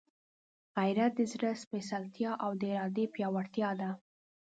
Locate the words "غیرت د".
0.77-1.21